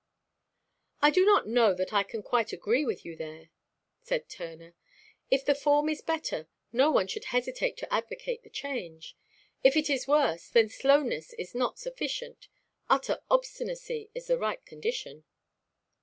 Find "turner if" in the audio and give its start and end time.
4.27-5.45